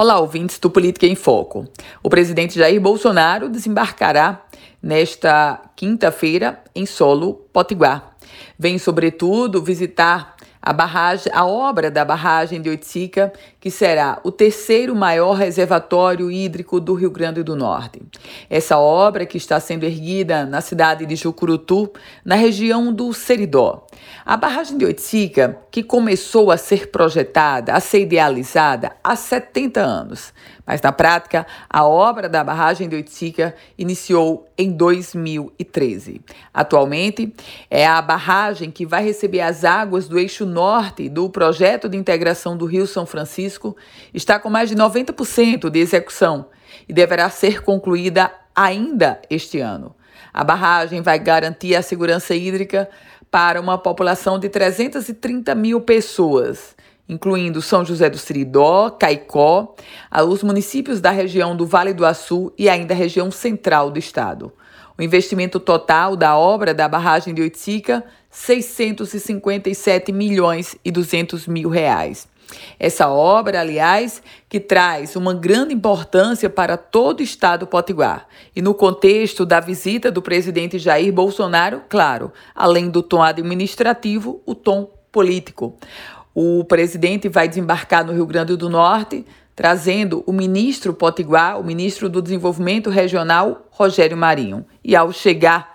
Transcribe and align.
Olá, 0.00 0.20
ouvintes 0.20 0.60
do 0.60 0.70
Política 0.70 1.06
em 1.08 1.16
Foco. 1.16 1.66
O 2.04 2.08
presidente 2.08 2.56
Jair 2.56 2.80
Bolsonaro 2.80 3.48
desembarcará 3.48 4.46
nesta 4.80 5.60
quinta-feira 5.74 6.62
em 6.72 6.86
solo 6.86 7.34
potiguar. 7.52 8.16
Vem, 8.56 8.78
sobretudo, 8.78 9.60
visitar 9.60 10.36
a 10.68 10.72
barragem, 10.74 11.32
a 11.34 11.46
obra 11.46 11.90
da 11.90 12.04
barragem 12.04 12.60
de 12.60 12.68
Oiticica, 12.68 13.32
que 13.58 13.70
será 13.70 14.20
o 14.22 14.30
terceiro 14.30 14.94
maior 14.94 15.32
reservatório 15.32 16.30
hídrico 16.30 16.78
do 16.78 16.92
Rio 16.92 17.10
Grande 17.10 17.42
do 17.42 17.56
Norte. 17.56 18.02
Essa 18.50 18.76
obra, 18.76 19.24
que 19.24 19.38
está 19.38 19.58
sendo 19.60 19.84
erguida 19.84 20.44
na 20.44 20.60
cidade 20.60 21.06
de 21.06 21.16
Jucurutu, 21.16 21.90
na 22.22 22.34
região 22.34 22.92
do 22.92 23.14
Seridó. 23.14 23.86
A 24.26 24.36
barragem 24.36 24.76
de 24.76 24.84
Oiticica, 24.84 25.58
que 25.70 25.82
começou 25.82 26.50
a 26.50 26.58
ser 26.58 26.90
projetada, 26.90 27.72
a 27.72 27.80
ser 27.80 28.02
idealizada 28.02 28.92
há 29.02 29.16
70 29.16 29.80
anos, 29.80 30.34
mas 30.68 30.82
na 30.82 30.92
prática, 30.92 31.46
a 31.70 31.86
obra 31.86 32.28
da 32.28 32.44
barragem 32.44 32.90
de 32.90 32.94
Oiticica 32.94 33.54
iniciou 33.78 34.46
em 34.58 34.70
2013. 34.70 36.20
Atualmente, 36.52 37.32
é 37.70 37.86
a 37.86 38.02
barragem 38.02 38.70
que 38.70 38.84
vai 38.84 39.02
receber 39.02 39.40
as 39.40 39.64
águas 39.64 40.06
do 40.08 40.18
eixo 40.18 40.44
norte 40.58 41.08
do 41.08 41.30
projeto 41.30 41.88
de 41.88 41.96
integração 41.96 42.56
do 42.56 42.66
Rio 42.66 42.84
São 42.84 43.06
Francisco, 43.06 43.76
está 44.12 44.40
com 44.40 44.50
mais 44.50 44.68
de 44.68 44.74
90% 44.74 45.70
de 45.70 45.78
execução 45.78 46.46
e 46.88 46.92
deverá 46.92 47.30
ser 47.30 47.62
concluída 47.62 48.32
ainda 48.56 49.22
este 49.30 49.60
ano. 49.60 49.94
A 50.34 50.42
barragem 50.42 51.00
vai 51.00 51.16
garantir 51.16 51.76
a 51.76 51.82
segurança 51.82 52.34
hídrica 52.34 52.90
para 53.30 53.60
uma 53.60 53.78
população 53.78 54.36
de 54.36 54.48
330 54.48 55.54
mil 55.54 55.80
pessoas 55.80 56.76
incluindo 57.08 57.62
São 57.62 57.86
José 57.86 58.10
do 58.10 58.18
Siridó, 58.18 58.90
Caicó, 58.90 59.74
os 60.28 60.42
municípios 60.42 61.00
da 61.00 61.10
região 61.10 61.56
do 61.56 61.64
Vale 61.64 61.94
do 61.94 62.04
Açu 62.04 62.52
e 62.58 62.68
ainda 62.68 62.92
a 62.92 62.96
região 62.96 63.30
central 63.30 63.90
do 63.90 63.98
estado. 63.98 64.52
O 64.98 65.02
investimento 65.02 65.60
total 65.60 66.16
da 66.16 66.36
obra 66.36 66.74
da 66.74 66.88
barragem 66.88 67.32
de 67.32 67.40
Oiticica, 67.40 68.04
657 68.30 70.10
milhões 70.10 70.76
e 70.84 70.90
200 70.90 71.46
mil 71.46 71.68
reais. 71.68 72.26
Essa 72.80 73.08
obra, 73.08 73.60
aliás, 73.60 74.20
que 74.48 74.58
traz 74.58 75.14
uma 75.14 75.34
grande 75.34 75.72
importância 75.72 76.50
para 76.50 76.76
todo 76.76 77.20
o 77.20 77.22
estado 77.22 77.66
potiguar. 77.66 78.26
E 78.56 78.60
no 78.60 78.74
contexto 78.74 79.46
da 79.46 79.60
visita 79.60 80.10
do 80.10 80.20
presidente 80.20 80.78
Jair 80.78 81.12
Bolsonaro, 81.12 81.82
claro, 81.88 82.32
além 82.54 82.90
do 82.90 83.02
tom 83.02 83.22
administrativo, 83.22 84.42
o 84.44 84.54
tom 84.54 84.90
político. 85.12 85.76
O 86.40 86.62
presidente 86.62 87.28
vai 87.28 87.48
desembarcar 87.48 88.06
no 88.06 88.12
Rio 88.12 88.24
Grande 88.24 88.54
do 88.54 88.70
Norte, 88.70 89.26
trazendo 89.56 90.22
o 90.24 90.32
ministro 90.32 90.94
Potiguar, 90.94 91.58
o 91.58 91.64
ministro 91.64 92.08
do 92.08 92.22
Desenvolvimento 92.22 92.90
Regional, 92.90 93.66
Rogério 93.72 94.16
Marinho. 94.16 94.64
E 94.84 94.94
ao 94.94 95.12
chegar 95.12 95.74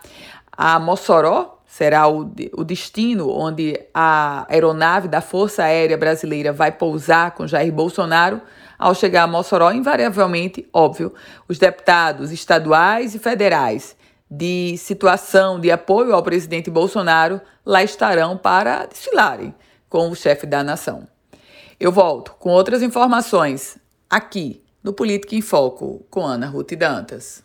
a 0.50 0.80
Mossoró, 0.80 1.60
será 1.68 2.08
o, 2.08 2.32
o 2.54 2.64
destino 2.64 3.30
onde 3.30 3.78
a 3.94 4.46
aeronave 4.50 5.10
da 5.10 5.20
Força 5.20 5.66
Aérea 5.66 5.98
Brasileira 5.98 6.54
vai 6.54 6.72
pousar 6.72 7.32
com 7.32 7.46
Jair 7.46 7.74
Bolsonaro. 7.74 8.40
Ao 8.80 8.96
chegar 8.96 9.24
a 9.24 9.28
Mossoró, 9.28 9.70
invariavelmente, 9.70 10.66
óbvio, 10.72 11.14
os 11.46 11.60
deputados 11.60 12.32
estaduais 12.32 13.14
e 13.14 13.20
federais 13.20 13.98
de 14.32 14.78
situação 14.78 15.60
de 15.60 15.70
apoio 15.70 16.16
ao 16.16 16.24
presidente 16.24 16.72
Bolsonaro 16.72 17.42
lá 17.66 17.84
estarão 17.84 18.38
para 18.38 18.86
desfilarem 18.86 19.54
com 19.94 20.10
o 20.10 20.16
chefe 20.16 20.48
da 20.48 20.64
nação. 20.64 21.08
Eu 21.80 21.92
volto 21.92 22.34
com 22.40 22.50
outras 22.50 22.82
informações 22.82 23.78
aqui 24.10 24.60
no 24.82 24.92
Política 24.92 25.36
em 25.36 25.42
Foco 25.42 26.04
com 26.10 26.26
Ana 26.26 26.48
Ruth 26.48 26.74
Dantas. 26.74 27.44